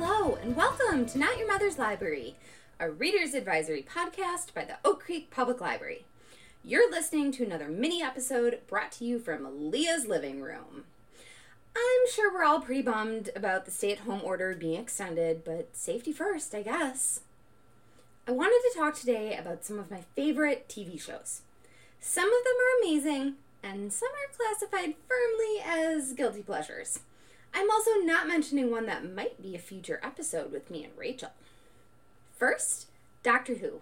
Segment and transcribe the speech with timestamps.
[0.00, 2.36] Hello, and welcome to Not Your Mother's Library,
[2.78, 6.04] a reader's advisory podcast by the Oak Creek Public Library.
[6.62, 10.84] You're listening to another mini episode brought to you from Leah's living room.
[11.74, 15.76] I'm sure we're all pretty bummed about the stay at home order being extended, but
[15.76, 17.22] safety first, I guess.
[18.28, 21.42] I wanted to talk today about some of my favorite TV shows.
[21.98, 27.00] Some of them are amazing, and some are classified firmly as guilty pleasures.
[27.54, 31.30] I'm also not mentioning one that might be a future episode with me and Rachel.
[32.36, 32.88] First,
[33.22, 33.80] Doctor Who.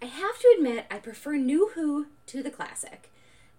[0.00, 3.10] I have to admit, I prefer New Who to the classic,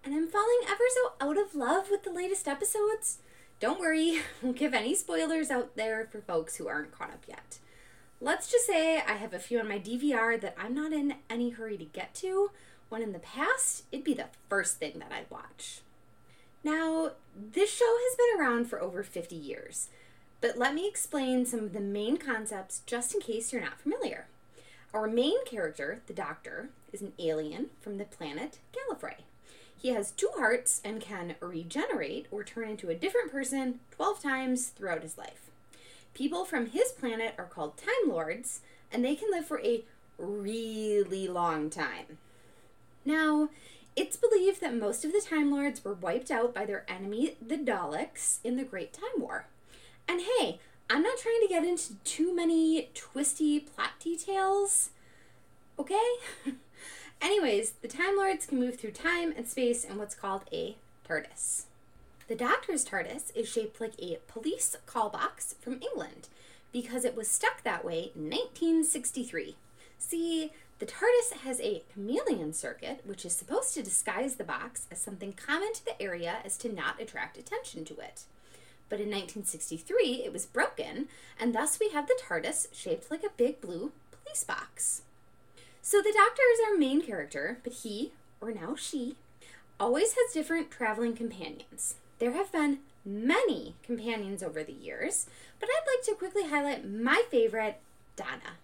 [0.04, 3.20] and I'm falling ever so out of love with the latest episodes.
[3.60, 7.60] Don't worry, won't give any spoilers out there for folks who aren't caught up yet.
[8.20, 11.52] Let's just say I have a few on my DVR that I'm not in any
[11.52, 12.52] hurry to get to,
[12.90, 15.82] when in the past, it'd be the first thing that I'd watch.
[16.64, 19.90] Now, this show has been around for over 50 years,
[20.40, 24.28] but let me explain some of the main concepts just in case you're not familiar.
[24.94, 29.24] Our main character, the Doctor, is an alien from the planet Gallifrey.
[29.76, 34.68] He has two hearts and can regenerate or turn into a different person 12 times
[34.68, 35.50] throughout his life.
[36.14, 38.62] People from his planet are called Time Lords,
[38.92, 39.84] and they can live for a
[40.18, 42.20] really long time.
[43.04, 43.50] Now,
[43.96, 47.58] it's believed that most of the Time Lords were wiped out by their enemy, the
[47.58, 49.48] Daleks, in the Great Time War.
[50.08, 54.90] And hey, I'm not trying to get into too many twisty plot details,
[55.80, 56.14] okay?
[57.22, 60.76] Anyways, the Time Lords can move through time and space in what's called a
[61.08, 61.64] TARDIS.
[62.28, 66.28] The Doctor's TARDIS is shaped like a police call box from England
[66.72, 69.56] because it was stuck that way in 1963.
[69.98, 75.00] See, the TARDIS has a chameleon circuit, which is supposed to disguise the box as
[75.00, 78.24] something common to the area as to not attract attention to it.
[78.90, 81.08] But in 1963, it was broken,
[81.40, 85.04] and thus we have the TARDIS shaped like a big blue police box.
[85.82, 88.12] So the Doctor is our main character, but he,
[88.42, 89.16] or now she,
[89.80, 91.96] always has different traveling companions.
[92.20, 95.28] There have been many companions over the years,
[95.60, 97.80] but I'd like to quickly highlight my favorite,
[98.16, 98.58] Donna.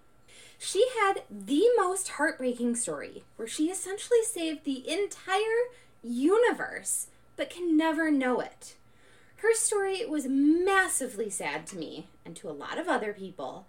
[0.61, 5.71] She had the most heartbreaking story where she essentially saved the entire
[6.03, 8.75] universe but can never know it.
[9.37, 13.65] Her story was massively sad to me and to a lot of other people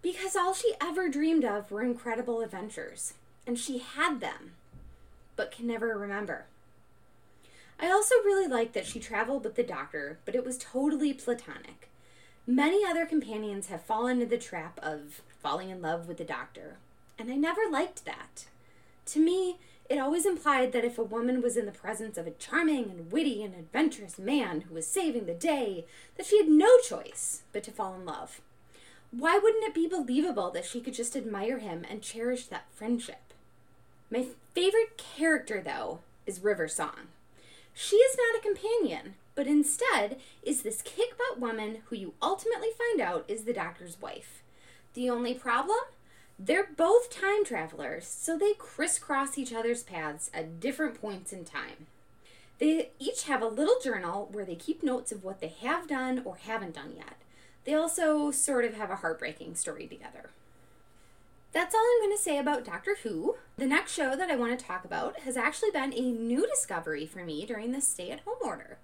[0.00, 3.14] because all she ever dreamed of were incredible adventures,
[3.46, 4.52] and she had them,
[5.34, 6.46] but can never remember.
[7.80, 11.88] I also really liked that she traveled with the doctor, but it was totally platonic.
[12.46, 16.76] Many other companions have fallen into the trap of falling in love with the doctor,
[17.16, 18.46] and I never liked that.
[19.06, 19.58] To me,
[19.88, 23.12] it always implied that if a woman was in the presence of a charming and
[23.12, 25.84] witty and adventurous man who was saving the day,
[26.16, 28.40] that she had no choice but to fall in love.
[29.12, 33.34] Why wouldn't it be believable that she could just admire him and cherish that friendship?
[34.10, 37.08] My favorite character, though, is River Song.
[37.72, 42.68] She is not a companion, but instead is this kick butt woman who you ultimately
[42.76, 44.42] find out is the doctor's wife.
[44.94, 45.78] The only problem?
[46.38, 51.86] They're both time travelers, so they crisscross each other's paths at different points in time.
[52.58, 56.22] They each have a little journal where they keep notes of what they have done
[56.24, 57.16] or haven't done yet.
[57.64, 60.30] They also sort of have a heartbreaking story together.
[61.52, 63.36] That's all I'm going to say about Doctor Who.
[63.56, 67.04] The next show that I want to talk about has actually been a new discovery
[67.04, 68.78] for me during this stay at home order.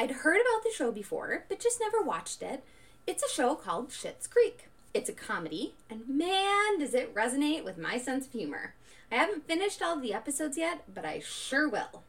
[0.00, 2.62] I'd heard about the show before, but just never watched it.
[3.04, 4.68] It's a show called Schitt's Creek.
[4.94, 8.74] It's a comedy, and man, does it resonate with my sense of humor.
[9.10, 12.04] I haven't finished all the episodes yet, but I sure will.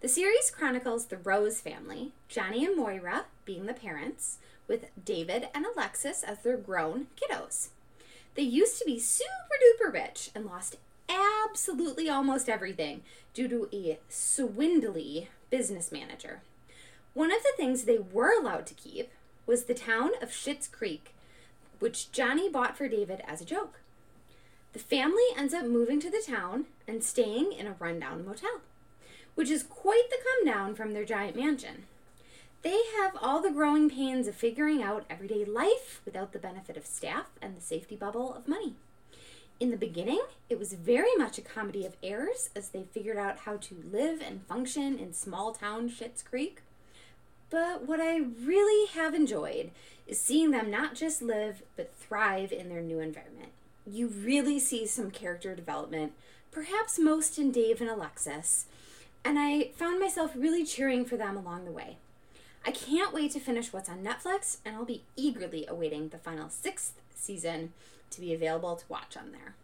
[0.00, 4.38] The series chronicles the Rose family, Johnny and Moira being the parents,
[4.68, 7.70] with David and Alexis as their grown kiddos.
[8.36, 9.26] They used to be super
[9.60, 10.76] duper rich and lost
[11.08, 13.02] absolutely almost everything
[13.34, 16.42] due to a swindly business manager.
[17.12, 19.10] One of the things they were allowed to keep
[19.46, 21.14] was the town of Schitt's Creek,
[21.80, 23.80] which Johnny bought for David as a joke.
[24.72, 28.60] The family ends up moving to the town and staying in a rundown motel,
[29.34, 31.84] which is quite the come down from their giant mansion.
[32.62, 36.86] They have all the growing pains of figuring out everyday life without the benefit of
[36.86, 38.74] staff and the safety bubble of money.
[39.58, 43.40] In the beginning, it was very much a comedy of errors as they figured out
[43.40, 46.62] how to live and function in small town Schitt's Creek.
[47.50, 49.70] But what I really have enjoyed
[50.06, 53.50] is seeing them not just live, but thrive in their new environment.
[53.86, 56.12] You really see some character development,
[56.52, 58.66] perhaps most in Dave and Alexis,
[59.24, 61.96] and I found myself really cheering for them along the way.
[62.64, 66.48] I can't wait to finish what's on Netflix, and I'll be eagerly awaiting the final
[66.48, 67.72] sixth season
[68.10, 69.54] to be available to watch on there.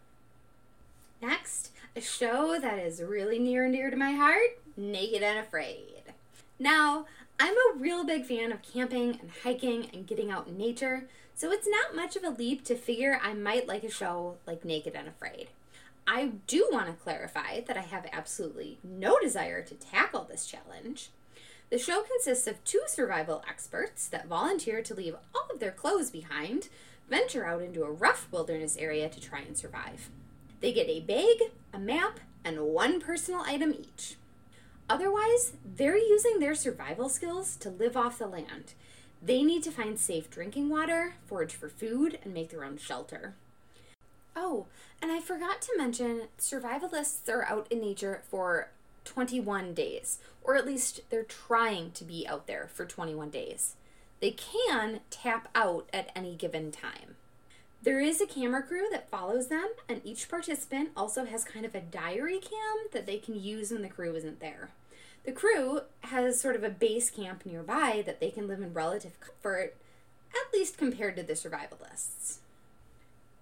[1.21, 6.03] Next, a show that is really near and dear to my heart Naked and Afraid.
[6.59, 7.05] Now,
[7.39, 11.51] I'm a real big fan of camping and hiking and getting out in nature, so
[11.51, 14.95] it's not much of a leap to figure I might like a show like Naked
[14.95, 15.49] and Afraid.
[16.07, 21.11] I do want to clarify that I have absolutely no desire to tackle this challenge.
[21.69, 26.09] The show consists of two survival experts that volunteer to leave all of their clothes
[26.09, 26.69] behind,
[27.07, 30.09] venture out into a rough wilderness area to try and survive.
[30.59, 34.15] They get a bag, a map, and one personal item each.
[34.89, 38.73] Otherwise, they're using their survival skills to live off the land
[39.21, 43.33] they need to find safe drinking water, forage for food, and make their own shelter.
[44.35, 44.67] Oh,
[45.01, 48.69] and I forgot to mention survivalists are out in nature for
[49.05, 53.75] 21 days, or at least they're trying to be out there for 21 days.
[54.19, 57.15] They can tap out at any given time.
[57.83, 61.75] There is a camera crew that follows them, and each participant also has kind of
[61.75, 64.71] a diary cam that they can use when the crew isn't there.
[65.25, 69.19] The crew has sort of a base camp nearby that they can live in relative
[69.19, 69.75] comfort,
[70.31, 72.37] at least compared to the survivalists.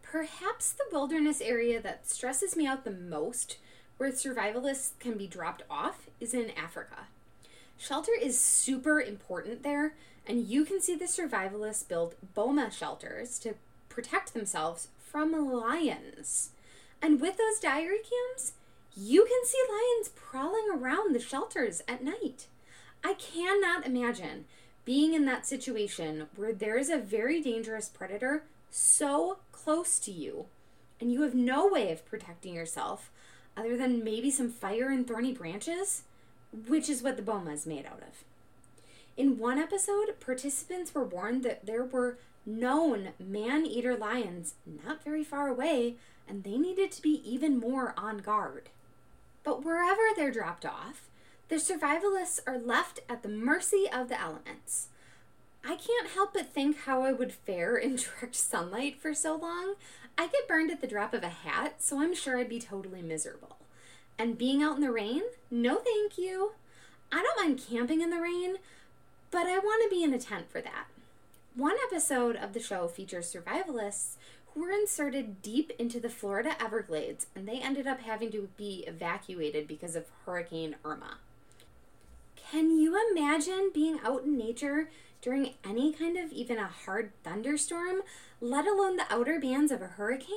[0.04, 3.58] Perhaps the wilderness area that stresses me out the most,
[3.98, 7.08] where survivalists can be dropped off, is in Africa.
[7.78, 9.96] Shelter is super important there,
[10.28, 13.56] and you can see the survivalists build boma shelters to
[13.95, 16.50] protect themselves from lions.
[17.01, 18.53] And with those diary cams,
[18.95, 22.47] you can see lions prowling around the shelters at night.
[23.03, 24.45] I cannot imagine
[24.83, 30.47] being in that situation where there is a very dangerous predator so close to you
[31.00, 33.12] and you have no way of protecting yourself
[33.56, 36.03] other than maybe some fire and thorny branches,
[36.68, 38.24] which is what the boma is made out of.
[39.18, 45.24] In one episode, participants were warned that there were known man eater lions not very
[45.24, 45.95] far away
[46.27, 48.69] and they needed to be even more on guard.
[49.44, 51.09] But wherever they're dropped off,
[51.50, 54.88] the survivalists are left at the mercy of the elements.
[55.63, 59.75] I can't help but think how I would fare in direct sunlight for so long.
[60.18, 63.01] I get burned at the drop of a hat, so I'm sure I'd be totally
[63.01, 63.57] miserable.
[64.18, 65.24] And being out in the rain?
[65.51, 66.53] No, thank you.
[67.12, 68.57] I don't mind camping in the rain,
[69.30, 70.86] but I want to be in a tent for that.
[71.56, 74.18] One episode of the show features survivalists
[74.48, 78.84] who were inserted deep into the Florida Everglades and they ended up having to be
[78.86, 81.19] evacuated because of Hurricane Irma.
[82.36, 84.90] Can you imagine being out in nature
[85.22, 88.02] during any kind of even a hard thunderstorm,
[88.42, 90.36] let alone the outer bands of a hurricane?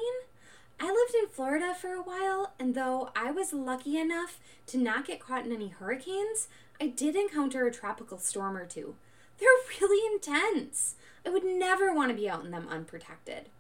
[0.79, 4.39] I lived in Florida for a while, and though I was lucky enough
[4.69, 6.47] to not get caught in any hurricanes,
[6.81, 8.95] I did encounter a tropical storm or two.
[9.39, 9.49] They're
[9.81, 10.95] really intense.
[11.29, 13.51] I would never want to be out in them unprotected.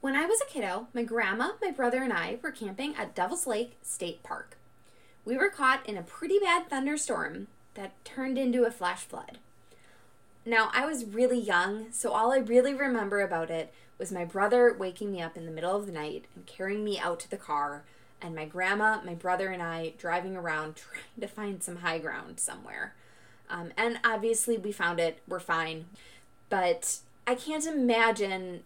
[0.00, 3.46] When I was a kiddo, my grandma, my brother, and I were camping at Devil's
[3.46, 4.56] Lake State Park.
[5.26, 9.36] We were caught in a pretty bad thunderstorm that turned into a flash flood.
[10.46, 14.74] Now, I was really young, so all I really remember about it was my brother
[14.78, 17.36] waking me up in the middle of the night and carrying me out to the
[17.36, 17.84] car,
[18.22, 22.40] and my grandma, my brother, and I driving around trying to find some high ground
[22.40, 22.94] somewhere.
[23.50, 25.84] Um, and obviously, we found it, we're fine.
[26.48, 28.62] But I can't imagine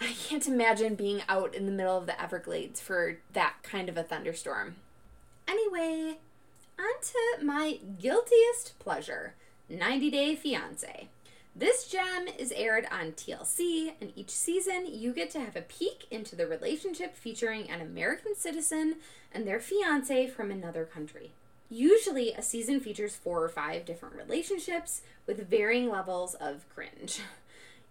[0.00, 3.96] I can't imagine being out in the middle of the Everglades for that kind of
[3.96, 4.76] a thunderstorm.
[5.48, 6.18] Anyway,
[6.78, 9.34] on to my guiltiest pleasure
[9.68, 11.08] 90 Day Fiancé.
[11.56, 16.06] This gem is aired on TLC, and each season you get to have a peek
[16.08, 18.98] into the relationship featuring an American citizen
[19.32, 21.32] and their fiance from another country.
[21.68, 27.20] Usually, a season features four or five different relationships with varying levels of cringe.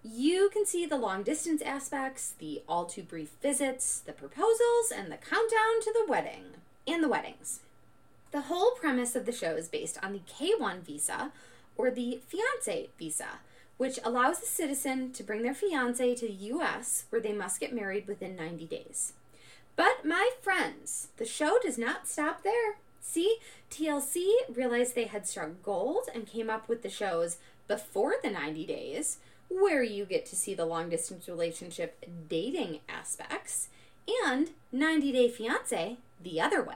[0.04, 5.12] you can see the long distance aspects, the all too brief visits, the proposals, and
[5.12, 6.46] the countdown to the wedding.
[6.88, 7.60] And the weddings.
[8.32, 11.32] The whole premise of the show is based on the K 1 visa,
[11.76, 13.40] or the fiance visa,
[13.78, 17.74] which allows a citizen to bring their fiance to the US where they must get
[17.74, 19.14] married within 90 days.
[19.76, 22.78] But my friends, the show does not stop there.
[23.02, 23.38] See,
[23.70, 28.66] TLC realized they had struck gold and came up with the shows before the 90
[28.66, 29.18] days,
[29.52, 33.70] where you get to see the long distance relationship dating aspects,
[34.26, 36.76] and 90 Day Fiance the other way.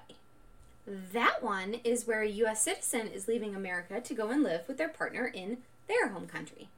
[0.85, 4.77] That one is where a US citizen is leaving America to go and live with
[4.77, 6.69] their partner in their home country.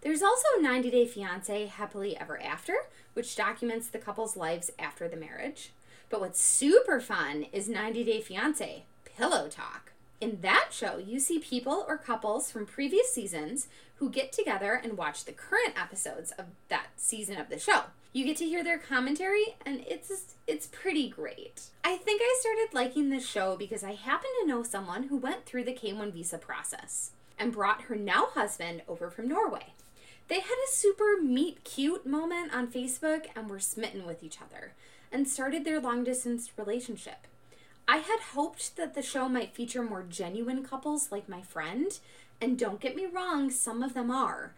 [0.00, 2.74] There's also 90 Day Fiance Happily Ever After,
[3.14, 5.72] which documents the couple's lives after the marriage.
[6.10, 9.92] But what's super fun is 90 Day Fiance Pillow Talk.
[10.20, 14.96] In that show, you see people or couples from previous seasons who get together and
[14.98, 17.82] watch the current episodes of that season of the show.
[18.12, 21.66] You get to hear their commentary and it's it's pretty great.
[21.84, 25.46] I think I started liking this show because I happen to know someone who went
[25.46, 29.74] through the K1 visa process and brought her now husband over from Norway.
[30.26, 34.74] They had a super meet cute moment on Facebook and were smitten with each other
[35.12, 37.26] and started their long distance relationship.
[37.90, 41.98] I had hoped that the show might feature more genuine couples like my friend,
[42.38, 44.52] and don't get me wrong, some of them are.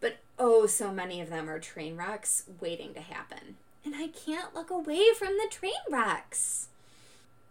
[0.00, 3.56] But oh, so many of them are train wrecks waiting to happen.
[3.84, 6.68] And I can't look away from the train wrecks.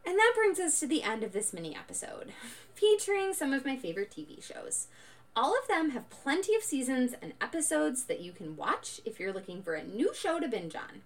[0.05, 2.31] And that brings us to the end of this mini episode,
[2.73, 4.87] featuring some of my favorite TV shows.
[5.35, 9.33] All of them have plenty of seasons and episodes that you can watch if you're
[9.33, 11.01] looking for a new show to binge on.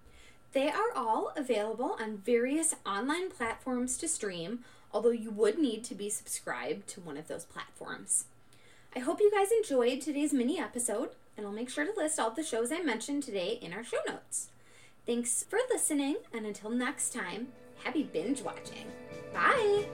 [0.55, 4.59] They are all available on various online platforms to stream,
[4.93, 8.27] although you would need to be subscribed to one of those platforms.
[8.95, 12.31] I hope you guys enjoyed today's mini episode, and I'll make sure to list all
[12.31, 14.47] the shows I mentioned today in our show notes.
[15.05, 17.49] Thanks for listening, and until next time,
[17.83, 18.87] happy binge watching.
[19.33, 19.89] Bye!